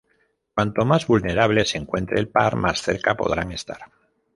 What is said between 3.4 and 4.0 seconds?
estar.